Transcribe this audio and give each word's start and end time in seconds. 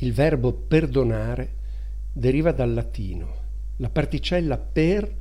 Il 0.00 0.12
verbo 0.12 0.52
perdonare 0.52 1.56
deriva 2.12 2.52
dal 2.52 2.72
latino. 2.72 3.46
La 3.78 3.90
particella 3.90 4.56
per 4.56 5.12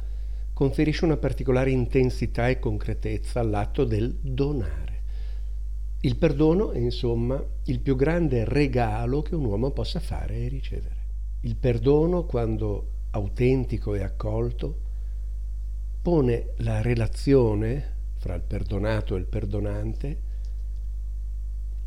conferisce 0.53 1.05
una 1.05 1.17
particolare 1.17 1.71
intensità 1.71 2.47
e 2.47 2.59
concretezza 2.59 3.39
all'atto 3.39 3.85
del 3.85 4.13
donare. 4.21 5.01
Il 6.01 6.15
perdono 6.17 6.73
è 6.73 6.77
insomma 6.77 7.43
il 7.63 7.79
più 7.79 7.95
grande 7.95 8.45
regalo 8.45 9.23
che 9.23 9.33
un 9.33 9.45
uomo 9.45 9.71
possa 9.71 9.99
fare 9.99 10.35
e 10.35 10.47
ricevere. 10.47 10.95
Il 11.41 11.55
perdono, 11.55 12.25
quando 12.25 12.91
autentico 13.11 13.95
e 13.95 14.03
accolto, 14.03 14.81
pone 16.03 16.49
la 16.57 16.83
relazione 16.83 17.95
fra 18.17 18.35
il 18.35 18.43
perdonato 18.43 19.15
e 19.15 19.19
il 19.19 19.25
perdonante 19.25 20.21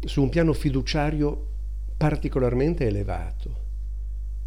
su 0.00 0.22
un 0.22 0.28
piano 0.28 0.52
fiduciario 0.52 1.49
particolarmente 2.00 2.86
elevato 2.86 3.56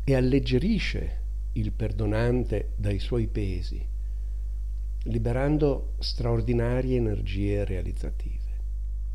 e 0.04 0.16
alleggerisce 0.16 1.20
il 1.52 1.72
perdonante 1.72 2.72
dai 2.78 2.98
suoi 2.98 3.28
pesi, 3.28 3.80
liberando 5.04 5.94
straordinarie 6.00 6.98
energie 6.98 7.64
realizzative. 7.64 8.40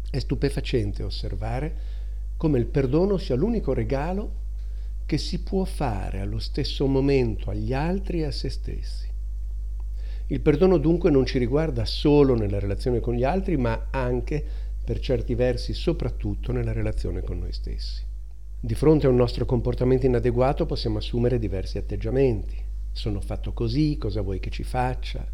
È 0.08 0.20
stupefacente 0.20 1.02
osservare 1.02 1.76
come 2.36 2.60
il 2.60 2.66
perdono 2.66 3.16
sia 3.16 3.34
l'unico 3.34 3.74
regalo 3.74 4.34
che 5.04 5.18
si 5.18 5.42
può 5.42 5.64
fare 5.64 6.20
allo 6.20 6.38
stesso 6.38 6.86
momento 6.86 7.50
agli 7.50 7.72
altri 7.72 8.20
e 8.20 8.26
a 8.26 8.30
se 8.30 8.50
stessi. 8.50 9.08
Il 10.28 10.40
perdono 10.42 10.78
dunque 10.78 11.10
non 11.10 11.26
ci 11.26 11.38
riguarda 11.38 11.84
solo 11.84 12.36
nella 12.36 12.60
relazione 12.60 13.00
con 13.00 13.14
gli 13.14 13.24
altri, 13.24 13.56
ma 13.56 13.88
anche, 13.90 14.44
per 14.84 15.00
certi 15.00 15.34
versi, 15.34 15.74
soprattutto 15.74 16.52
nella 16.52 16.72
relazione 16.72 17.20
con 17.20 17.40
noi 17.40 17.52
stessi. 17.52 18.06
Di 18.60 18.74
fronte 18.74 19.06
a 19.06 19.10
un 19.10 19.14
nostro 19.14 19.44
comportamento 19.44 20.06
inadeguato 20.06 20.66
possiamo 20.66 20.98
assumere 20.98 21.38
diversi 21.38 21.78
atteggiamenti. 21.78 22.56
Sono 22.90 23.20
fatto 23.20 23.52
così, 23.52 23.96
cosa 23.96 24.20
vuoi 24.20 24.40
che 24.40 24.50
ci 24.50 24.64
faccia? 24.64 25.24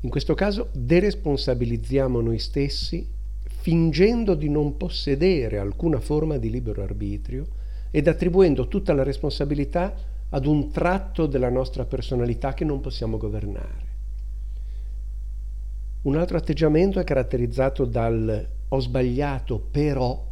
In 0.00 0.08
questo 0.08 0.32
caso 0.32 0.70
deresponsabilizziamo 0.72 2.22
noi 2.22 2.38
stessi 2.38 3.06
fingendo 3.42 4.34
di 4.34 4.48
non 4.48 4.78
possedere 4.78 5.58
alcuna 5.58 6.00
forma 6.00 6.38
di 6.38 6.48
libero 6.48 6.82
arbitrio 6.82 7.46
ed 7.90 8.08
attribuendo 8.08 8.66
tutta 8.66 8.94
la 8.94 9.02
responsabilità 9.02 9.94
ad 10.30 10.46
un 10.46 10.70
tratto 10.70 11.26
della 11.26 11.50
nostra 11.50 11.84
personalità 11.84 12.54
che 12.54 12.64
non 12.64 12.80
possiamo 12.80 13.18
governare. 13.18 13.88
Un 16.02 16.16
altro 16.16 16.38
atteggiamento 16.38 16.98
è 16.98 17.04
caratterizzato 17.04 17.84
dal 17.84 18.48
ho 18.68 18.80
sbagliato 18.80 19.58
però. 19.58 20.28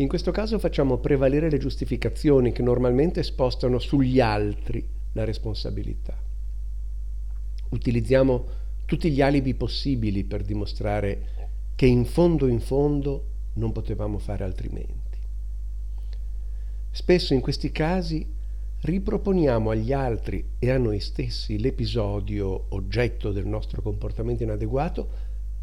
In 0.00 0.06
questo 0.06 0.30
caso 0.30 0.60
facciamo 0.60 0.98
prevalere 0.98 1.50
le 1.50 1.58
giustificazioni 1.58 2.52
che 2.52 2.62
normalmente 2.62 3.24
spostano 3.24 3.80
sugli 3.80 4.20
altri 4.20 4.86
la 5.12 5.24
responsabilità. 5.24 6.16
Utilizziamo 7.70 8.46
tutti 8.84 9.10
gli 9.10 9.20
alibi 9.20 9.54
possibili 9.54 10.22
per 10.22 10.42
dimostrare 10.42 11.50
che 11.74 11.86
in 11.86 12.04
fondo 12.04 12.46
in 12.46 12.60
fondo 12.60 13.24
non 13.54 13.72
potevamo 13.72 14.18
fare 14.18 14.44
altrimenti. 14.44 15.18
Spesso 16.92 17.34
in 17.34 17.40
questi 17.40 17.72
casi 17.72 18.24
riproponiamo 18.80 19.70
agli 19.70 19.92
altri 19.92 20.50
e 20.60 20.70
a 20.70 20.78
noi 20.78 21.00
stessi 21.00 21.58
l'episodio 21.58 22.66
oggetto 22.68 23.32
del 23.32 23.46
nostro 23.46 23.82
comportamento 23.82 24.44
inadeguato 24.44 25.08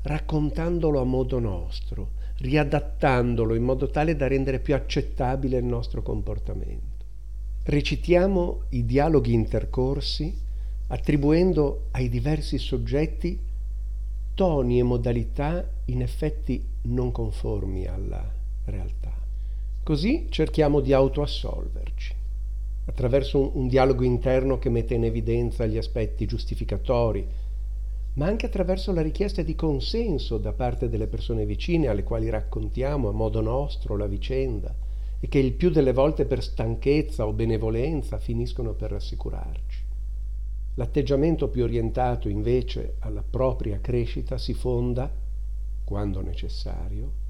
raccontandolo 0.02 1.00
a 1.00 1.06
modo 1.06 1.39
nostro, 1.39 2.23
riadattandolo 2.38 3.55
in 3.55 3.64
modo 3.64 3.89
tale 3.89 4.16
da 4.16 4.28
rendere 4.28 4.59
più 4.59 4.75
accettabile 4.75 5.58
il 5.58 5.66
nostro 5.66 6.02
comportamento. 6.02 7.03
Recitiamo 7.64 8.64
i 8.69 8.86
dialoghi 8.86 9.33
intercorsi 9.33 10.44
attribuendo 10.88 11.88
ai 11.91 12.09
diversi 12.09 12.58
soggetti 12.58 13.40
toni 14.35 14.79
e 14.79 14.84
modalità 14.84 15.68
in 15.85 16.01
effetti 16.01 16.63
non 16.84 17.12
conformi 17.12 17.85
alla 17.88 18.23
realtà. 18.66 19.13
Così 19.81 20.28
cerchiamo 20.29 20.81
di 20.81 20.94
autoassolverci, 20.94 22.13
attraverso 22.85 23.40
un, 23.40 23.52
un, 23.53 23.67
dialogo 23.67 24.03
interno 24.03 24.59
che 24.59 24.69
mette 24.69 24.96
in 24.96 25.06
evidenza 25.06 25.66
gli 25.66 25.78
aspetti 25.78 26.25
giustificatori, 26.25 27.25
ma 28.16 28.28
anche 28.28 28.46
attraverso 28.46 28.94
la 28.94 29.02
richiesta 29.02 29.42
di 29.42 29.56
consenso 29.56 30.38
da 30.38 30.53
parte 30.53 30.88
delle 30.88 31.08
persone 31.08 31.46
vicine 31.46 31.88
alle 31.88 32.03
quali 32.03 32.30
raccontiamo 32.30 33.09
a 33.09 33.14
modo 33.14 33.42
nostro 33.42 33.98
la 33.98 34.08
vicenda 34.08 34.74
e 35.20 35.28
che 35.28 35.40
il 35.40 35.53
più 35.53 35.70
delle 35.70 35.92
volte 35.92 36.26
per 36.26 36.42
stanchezza 36.42 37.26
o 37.26 37.34
benevolenza 37.34 38.18
finiscono 38.18 38.74
per 38.74 38.92
rassicurarci. 38.92 39.84
L'atteggiamento 40.76 41.50
più 41.50 41.64
orientato 41.64 42.30
invece 42.30 42.96
alla 43.00 43.24
propria 43.24 43.80
crescita 43.80 44.38
si 44.38 44.53
fonda, 44.53 45.12
quando 45.84 46.22
necessario, 46.22 47.24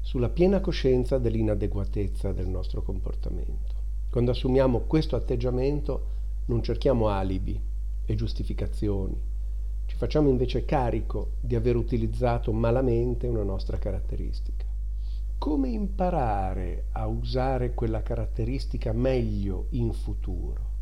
sulla 0.00 0.28
piena 0.28 0.60
coscienza 0.60 1.18
dell'inadeguatezza 1.18 2.32
del 2.32 2.48
nostro 2.48 2.82
comportamento. 2.82 3.82
Quando 4.10 4.32
assumiamo 4.32 4.80
questo 4.80 5.16
atteggiamento 5.16 6.06
non 6.46 6.62
cerchiamo 6.62 7.08
alibi 7.08 7.60
e 8.04 8.14
giustificazioni, 8.14 9.32
ci 9.86 9.96
facciamo 9.96 10.28
invece 10.28 10.64
carico 10.64 11.32
di 11.40 11.54
aver 11.54 11.76
utilizzato 11.76 12.52
malamente 12.52 13.26
una 13.26 13.42
nostra 13.42 13.78
caratteristica. 13.78 14.64
Come 15.38 15.68
imparare 15.68 16.86
a 16.92 17.06
usare 17.06 17.74
quella 17.74 18.02
caratteristica 18.02 18.92
meglio 18.92 19.66
in 19.70 19.92
futuro? 19.92 20.72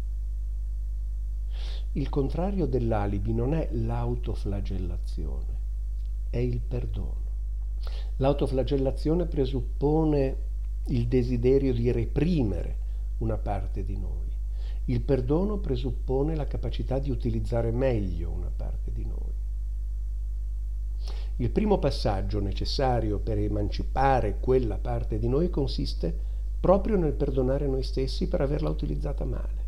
Il 1.93 2.09
contrario 2.09 2.67
dell'alibi 2.67 3.35
non 3.35 3.55
è 3.55 3.69
l'autoflagellazione, 3.73 5.59
è 6.31 6.39
il 6.39 6.61
perdono. 6.61 7.31
L'autoflagellazione 8.17 9.27
presuppone 9.27 10.37
il 10.87 11.07
desiderio 11.07 11.75
di 11.75 11.91
reprimere 11.91 12.77
una 13.19 13.37
parte 13.37 13.85
di 13.85 13.99
noi. 13.99 14.31
Il 14.87 15.01
perdono 15.03 15.59
presuppone 15.59 16.35
la 16.35 16.47
capacità 16.47 16.99
di 16.99 17.11
utilizzare 17.11 17.71
meglio 17.71 18.31
una 18.31 18.51
parte. 18.55 18.62
Il 21.37 21.51
primo 21.51 21.79
passaggio 21.79 22.41
necessario 22.41 23.19
per 23.19 23.39
emancipare 23.39 24.39
quella 24.39 24.79
parte 24.79 25.19
di 25.19 25.29
noi 25.29 25.51
consiste 25.51 26.15
proprio 26.61 26.97
nel 26.97 27.15
perdonare 27.15 27.67
noi 27.67 27.83
stessi 27.83 28.29
per 28.29 28.41
averla 28.41 28.69
utilizzata 28.69 29.25
male 29.25 29.63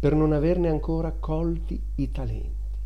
per 0.00 0.14
non 0.14 0.32
averne 0.32 0.70
ancora 0.70 1.12
colti 1.12 1.80
i 1.96 2.10
talenti. 2.10 2.78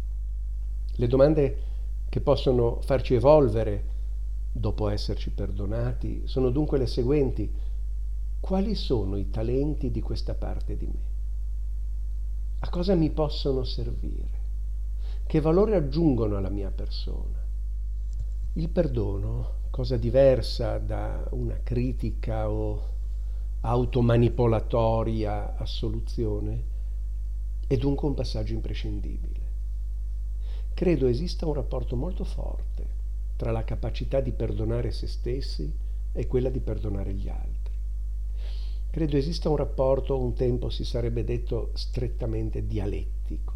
Le 0.96 1.06
domande 1.06 1.62
che 2.08 2.20
possono 2.20 2.80
farci 2.80 3.14
evolvere 3.14 3.92
dopo 4.50 4.88
esserci 4.88 5.30
perdonati 5.30 6.22
sono 6.26 6.50
dunque 6.50 6.76
le 6.76 6.88
seguenti. 6.88 7.50
Quali 8.40 8.74
sono 8.74 9.16
i 9.16 9.30
talenti 9.30 9.92
di 9.92 10.00
questa 10.00 10.34
parte 10.34 10.76
di 10.76 10.86
me? 10.86 11.12
A 12.58 12.68
cosa 12.68 12.96
mi 12.96 13.10
possono 13.10 13.62
servire? 13.62 14.42
Che 15.24 15.40
valore 15.40 15.76
aggiungono 15.76 16.36
alla 16.36 16.50
mia 16.50 16.70
persona? 16.70 17.42
Il 18.56 18.68
perdono, 18.68 19.62
cosa 19.70 19.96
diversa 19.96 20.78
da 20.78 21.26
una 21.32 21.58
critica 21.64 22.48
o 22.48 22.92
automanipolatoria 23.62 25.56
assoluzione, 25.56 26.62
è 27.66 27.76
dunque 27.76 28.06
un 28.06 28.14
passaggio 28.14 28.52
imprescindibile. 28.52 29.40
Credo 30.72 31.08
esista 31.08 31.46
un 31.46 31.54
rapporto 31.54 31.96
molto 31.96 32.22
forte 32.22 32.86
tra 33.34 33.50
la 33.50 33.64
capacità 33.64 34.20
di 34.20 34.30
perdonare 34.30 34.92
se 34.92 35.08
stessi 35.08 35.76
e 36.12 36.26
quella 36.28 36.48
di 36.48 36.60
perdonare 36.60 37.12
gli 37.12 37.28
altri. 37.28 37.74
Credo 38.88 39.16
esista 39.16 39.48
un 39.48 39.56
rapporto, 39.56 40.16
un 40.16 40.32
tempo 40.32 40.70
si 40.70 40.84
sarebbe 40.84 41.24
detto 41.24 41.72
strettamente 41.74 42.64
dialettico. 42.64 43.52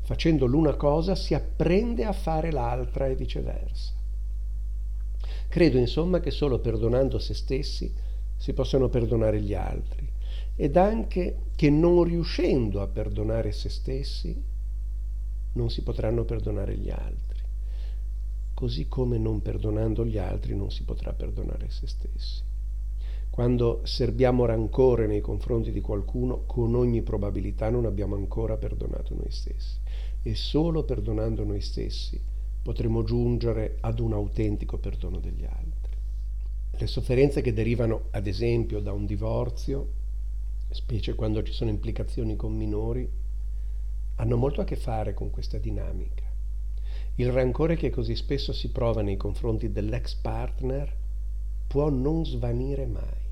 Facendo 0.00 0.46
l'una 0.46 0.74
cosa 0.74 1.14
si 1.14 1.34
apprende 1.34 2.04
a 2.04 2.12
fare 2.12 2.50
l'altra 2.50 3.06
e 3.06 3.14
viceversa. 3.14 4.02
Credo 5.48 5.78
insomma 5.78 6.20
che 6.20 6.30
solo 6.30 6.58
perdonando 6.58 7.18
se 7.18 7.34
stessi 7.34 7.92
si 8.36 8.52
possano 8.52 8.88
perdonare 8.88 9.40
gli 9.40 9.54
altri. 9.54 10.08
Ed 10.56 10.76
anche 10.76 11.46
che 11.56 11.70
non 11.70 12.04
riuscendo 12.04 12.80
a 12.80 12.86
perdonare 12.86 13.52
se 13.52 13.68
stessi 13.68 14.42
non 15.52 15.70
si 15.70 15.82
potranno 15.82 16.24
perdonare 16.24 16.76
gli 16.76 16.90
altri, 16.90 17.40
così 18.54 18.86
come 18.86 19.18
non 19.18 19.42
perdonando 19.42 20.04
gli 20.04 20.18
altri 20.18 20.54
non 20.54 20.70
si 20.70 20.84
potrà 20.84 21.12
perdonare 21.12 21.70
se 21.70 21.86
stessi. 21.86 22.42
Quando 23.30 23.80
serbiamo 23.84 24.44
rancore 24.44 25.08
nei 25.08 25.20
confronti 25.20 25.72
di 25.72 25.80
qualcuno, 25.80 26.44
con 26.46 26.74
ogni 26.76 27.02
probabilità 27.02 27.68
non 27.68 27.84
abbiamo 27.84 28.14
ancora 28.14 28.56
perdonato 28.56 29.14
noi 29.14 29.30
stessi. 29.30 29.78
E 30.22 30.34
solo 30.36 30.84
perdonando 30.84 31.42
noi 31.44 31.60
stessi 31.60 32.20
potremo 32.64 33.04
giungere 33.04 33.76
ad 33.80 34.00
un 34.00 34.14
autentico 34.14 34.78
perdono 34.78 35.18
degli 35.18 35.44
altri. 35.44 35.92
Le 36.70 36.86
sofferenze 36.86 37.42
che 37.42 37.52
derivano, 37.52 38.06
ad 38.12 38.26
esempio, 38.26 38.80
da 38.80 38.90
un 38.90 39.04
divorzio, 39.04 39.92
specie 40.70 41.14
quando 41.14 41.42
ci 41.42 41.52
sono 41.52 41.68
implicazioni 41.68 42.36
con 42.36 42.56
minori, 42.56 43.06
hanno 44.16 44.36
molto 44.38 44.62
a 44.62 44.64
che 44.64 44.76
fare 44.76 45.12
con 45.12 45.28
questa 45.28 45.58
dinamica. 45.58 46.24
Il 47.16 47.30
rancore 47.30 47.76
che 47.76 47.90
così 47.90 48.16
spesso 48.16 48.54
si 48.54 48.70
prova 48.70 49.02
nei 49.02 49.18
confronti 49.18 49.70
dell'ex 49.70 50.14
partner 50.14 50.90
può 51.66 51.90
non 51.90 52.24
svanire 52.24 52.86
mai. 52.86 53.22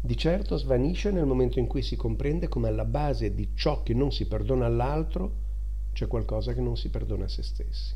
Di 0.00 0.16
certo 0.16 0.56
svanisce 0.56 1.10
nel 1.10 1.26
momento 1.26 1.58
in 1.58 1.66
cui 1.66 1.82
si 1.82 1.96
comprende 1.96 2.48
come 2.48 2.68
alla 2.68 2.86
base 2.86 3.34
di 3.34 3.50
ciò 3.54 3.82
che 3.82 3.92
non 3.92 4.10
si 4.10 4.26
perdona 4.26 4.64
all'altro 4.64 5.48
c'è 5.92 6.06
qualcosa 6.06 6.52
che 6.54 6.60
non 6.60 6.76
si 6.76 6.88
perdona 6.88 7.24
a 7.24 7.28
se 7.28 7.42
stessi. 7.42 7.94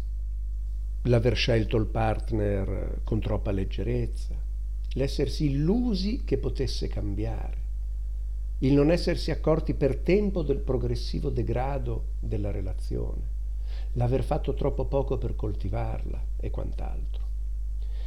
L'aver 1.02 1.36
scelto 1.36 1.76
il 1.76 1.86
partner 1.86 3.00
con 3.04 3.20
troppa 3.20 3.50
leggerezza, 3.50 4.34
l'essersi 4.94 5.50
illusi 5.50 6.24
che 6.24 6.38
potesse 6.38 6.88
cambiare, 6.88 7.62
il 8.58 8.72
non 8.72 8.90
essersi 8.90 9.30
accorti 9.30 9.74
per 9.74 9.96
tempo 9.96 10.42
del 10.42 10.58
progressivo 10.58 11.28
degrado 11.28 12.12
della 12.20 12.50
relazione, 12.50 13.32
l'aver 13.92 14.22
fatto 14.22 14.54
troppo 14.54 14.86
poco 14.86 15.18
per 15.18 15.36
coltivarla 15.36 16.26
e 16.38 16.50
quant'altro. 16.50 17.22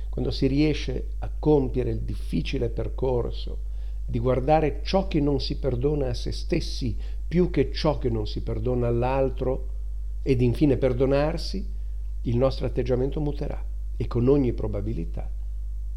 Quando 0.10 0.32
si 0.32 0.48
riesce 0.48 1.10
a 1.20 1.30
compiere 1.38 1.92
il 1.92 2.02
difficile 2.02 2.70
percorso 2.70 3.66
di 4.06 4.20
guardare 4.20 4.80
ciò 4.84 5.08
che 5.08 5.20
non 5.20 5.40
si 5.40 5.60
perdona 5.60 6.08
a 6.08 6.14
se 6.14 6.32
stessi 6.32 6.98
più 7.28 7.50
che 7.50 7.72
ciò 7.72 7.98
che 7.98 8.10
non 8.10 8.26
si 8.26 8.42
perdona 8.42 8.88
all'altro 8.88 9.76
ed 10.22 10.42
infine 10.42 10.78
perdonarsi, 10.78 11.76
il 12.22 12.38
nostro 12.38 12.66
atteggiamento 12.66 13.20
muterà 13.20 13.64
e 13.96 14.08
con 14.08 14.28
ogni 14.28 14.54
probabilità 14.54 15.30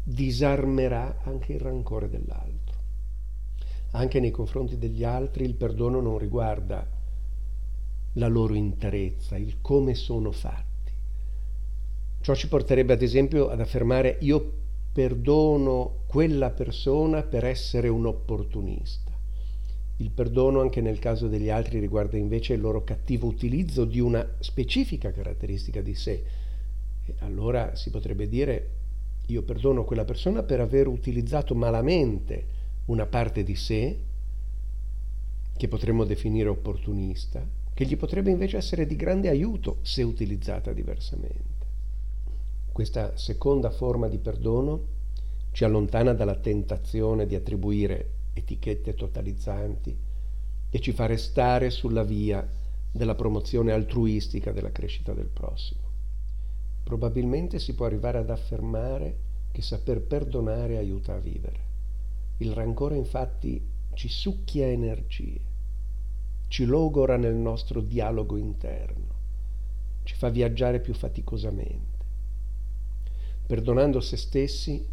disarmerà 0.03 1.21
anche 1.23 1.53
il 1.53 1.59
rancore 1.59 2.09
dell'altro. 2.09 2.79
Anche 3.91 4.19
nei 4.19 4.31
confronti 4.31 4.77
degli 4.77 5.03
altri 5.03 5.43
il 5.43 5.55
perdono 5.55 5.99
non 5.99 6.17
riguarda 6.17 6.87
la 8.13 8.27
loro 8.27 8.53
interezza, 8.53 9.37
il 9.37 9.61
come 9.61 9.93
sono 9.93 10.31
fatti. 10.31 10.91
Ciò 12.21 12.35
ci 12.35 12.47
porterebbe 12.47 12.93
ad 12.93 13.01
esempio 13.01 13.49
ad 13.49 13.59
affermare 13.59 14.17
io 14.21 14.59
perdono 14.91 16.03
quella 16.07 16.49
persona 16.49 17.23
per 17.23 17.45
essere 17.45 17.87
un 17.87 18.05
opportunista. 18.05 19.10
Il 20.01 20.09
perdono 20.09 20.61
anche 20.61 20.81
nel 20.81 20.97
caso 20.97 21.27
degli 21.27 21.49
altri 21.49 21.77
riguarda 21.77 22.17
invece 22.17 22.53
il 22.53 22.59
loro 22.59 22.83
cattivo 22.83 23.27
utilizzo 23.27 23.85
di 23.85 23.99
una 23.99 24.27
specifica 24.39 25.11
caratteristica 25.11 25.81
di 25.81 25.93
sé. 25.93 26.23
E 27.05 27.13
allora 27.19 27.75
si 27.75 27.91
potrebbe 27.91 28.27
dire 28.27 28.69
io 29.27 29.43
perdono 29.43 29.83
quella 29.83 30.03
persona 30.03 30.41
per 30.41 30.59
aver 30.59 30.87
utilizzato 30.87 31.53
malamente 31.53 32.45
una 32.85 33.05
parte 33.05 33.43
di 33.43 33.55
sé 33.55 33.99
che 35.55 35.67
potremmo 35.67 36.03
definire 36.03 36.49
opportunista, 36.49 37.47
che 37.71 37.85
gli 37.85 37.95
potrebbe 37.95 38.31
invece 38.31 38.57
essere 38.57 38.87
di 38.87 38.95
grande 38.95 39.29
aiuto 39.29 39.77
se 39.83 40.01
utilizzata 40.01 40.73
diversamente. 40.73 41.67
Questa 42.71 43.15
seconda 43.17 43.69
forma 43.69 44.07
di 44.07 44.17
perdono 44.17 44.87
ci 45.51 45.63
allontana 45.63 46.13
dalla 46.13 46.37
tentazione 46.37 47.27
di 47.27 47.35
attribuire 47.35 48.20
etichette 48.33 48.93
totalizzanti 48.95 49.97
e 50.69 50.79
ci 50.79 50.91
fa 50.93 51.05
restare 51.05 51.69
sulla 51.69 52.03
via 52.03 52.47
della 52.91 53.15
promozione 53.15 53.71
altruistica 53.71 54.51
della 54.51 54.71
crescita 54.71 55.13
del 55.13 55.27
prossimo. 55.27 55.81
Probabilmente 56.83 57.59
si 57.59 57.73
può 57.73 57.85
arrivare 57.85 58.17
ad 58.17 58.29
affermare 58.29 59.29
che 59.51 59.61
saper 59.61 60.01
perdonare 60.01 60.77
aiuta 60.77 61.13
a 61.13 61.19
vivere. 61.19 61.69
Il 62.37 62.53
rancore 62.53 62.95
infatti 62.95 63.63
ci 63.93 64.07
succhia 64.07 64.67
energie, 64.67 65.39
ci 66.47 66.65
logora 66.65 67.17
nel 67.17 67.35
nostro 67.35 67.81
dialogo 67.81 68.37
interno, 68.37 69.19
ci 70.03 70.15
fa 70.15 70.29
viaggiare 70.29 70.79
più 70.79 70.93
faticosamente. 70.93 71.99
Perdonando 73.45 73.99
se 73.99 74.17
stessi 74.17 74.85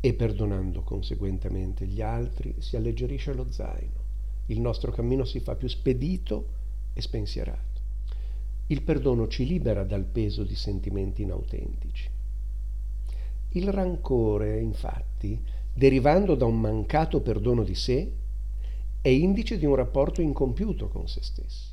e 0.00 0.14
perdonando 0.14 0.82
conseguentemente 0.82 1.86
gli 1.86 2.00
altri 2.00 2.56
si 2.58 2.76
alleggerisce 2.76 3.34
lo 3.34 3.50
zaino, 3.50 4.00
il 4.46 4.60
nostro 4.60 4.90
cammino 4.90 5.24
si 5.24 5.40
fa 5.40 5.54
più 5.54 5.68
spedito 5.68 6.48
e 6.94 7.00
spensierato. 7.02 7.68
Il 8.68 8.82
perdono 8.82 9.28
ci 9.28 9.46
libera 9.46 9.84
dal 9.84 10.04
peso 10.04 10.42
di 10.42 10.54
sentimenti 10.54 11.22
inautentici. 11.22 12.08
Il 13.50 13.68
rancore, 13.72 14.60
infatti, 14.60 15.38
derivando 15.72 16.34
da 16.34 16.46
un 16.46 16.60
mancato 16.60 17.20
perdono 17.20 17.62
di 17.62 17.74
sé, 17.74 18.12
è 19.02 19.08
indice 19.08 19.58
di 19.58 19.66
un 19.66 19.74
rapporto 19.74 20.20
incompiuto 20.20 20.88
con 20.88 21.08
se 21.08 21.22
stessi. 21.22 21.69